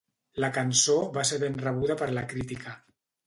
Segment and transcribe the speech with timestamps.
[0.43, 2.77] La cançó va ser ben rebuda per la crítica.